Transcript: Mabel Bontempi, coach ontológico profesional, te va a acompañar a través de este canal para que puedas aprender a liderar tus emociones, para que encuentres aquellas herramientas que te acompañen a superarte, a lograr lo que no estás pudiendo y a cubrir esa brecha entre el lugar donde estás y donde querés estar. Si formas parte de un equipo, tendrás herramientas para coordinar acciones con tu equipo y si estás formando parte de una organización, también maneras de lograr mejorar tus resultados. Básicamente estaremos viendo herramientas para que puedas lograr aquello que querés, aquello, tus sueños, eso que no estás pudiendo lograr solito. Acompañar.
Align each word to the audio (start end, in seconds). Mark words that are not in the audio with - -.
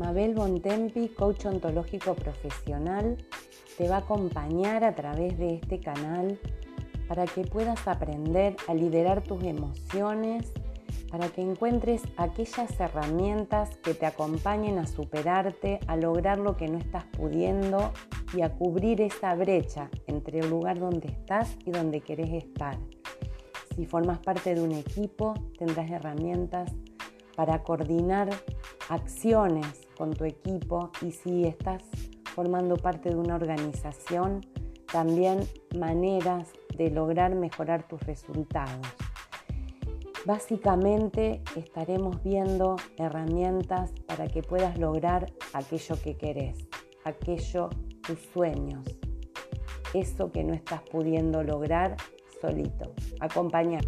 Mabel 0.00 0.34
Bontempi, 0.34 1.08
coach 1.10 1.44
ontológico 1.44 2.14
profesional, 2.14 3.18
te 3.76 3.86
va 3.86 3.96
a 3.96 3.98
acompañar 3.98 4.82
a 4.82 4.94
través 4.94 5.36
de 5.36 5.56
este 5.56 5.78
canal 5.78 6.40
para 7.06 7.26
que 7.26 7.42
puedas 7.42 7.86
aprender 7.86 8.56
a 8.66 8.72
liderar 8.72 9.22
tus 9.22 9.44
emociones, 9.44 10.54
para 11.10 11.28
que 11.28 11.42
encuentres 11.42 12.00
aquellas 12.16 12.80
herramientas 12.80 13.76
que 13.82 13.92
te 13.92 14.06
acompañen 14.06 14.78
a 14.78 14.86
superarte, 14.86 15.80
a 15.86 15.96
lograr 15.96 16.38
lo 16.38 16.56
que 16.56 16.68
no 16.68 16.78
estás 16.78 17.04
pudiendo 17.04 17.92
y 18.32 18.40
a 18.40 18.54
cubrir 18.54 19.02
esa 19.02 19.34
brecha 19.34 19.90
entre 20.06 20.38
el 20.38 20.48
lugar 20.48 20.78
donde 20.78 21.08
estás 21.08 21.58
y 21.66 21.72
donde 21.72 22.00
querés 22.00 22.30
estar. 22.42 22.78
Si 23.76 23.84
formas 23.84 24.18
parte 24.20 24.54
de 24.54 24.62
un 24.62 24.72
equipo, 24.72 25.34
tendrás 25.58 25.90
herramientas 25.90 26.72
para 27.36 27.62
coordinar 27.62 28.30
acciones 28.88 29.79
con 30.00 30.14
tu 30.14 30.24
equipo 30.24 30.90
y 31.02 31.12
si 31.12 31.44
estás 31.44 31.82
formando 32.34 32.78
parte 32.78 33.10
de 33.10 33.16
una 33.16 33.34
organización, 33.34 34.40
también 34.90 35.40
maneras 35.76 36.48
de 36.74 36.90
lograr 36.90 37.34
mejorar 37.34 37.86
tus 37.86 38.00
resultados. 38.04 38.86
Básicamente 40.24 41.42
estaremos 41.54 42.22
viendo 42.22 42.76
herramientas 42.96 43.92
para 44.06 44.26
que 44.26 44.42
puedas 44.42 44.78
lograr 44.78 45.34
aquello 45.52 45.94
que 46.02 46.16
querés, 46.16 46.66
aquello, 47.04 47.68
tus 48.02 48.20
sueños, 48.32 48.82
eso 49.92 50.32
que 50.32 50.44
no 50.44 50.54
estás 50.54 50.80
pudiendo 50.80 51.42
lograr 51.42 51.98
solito. 52.40 52.94
Acompañar. 53.20 53.84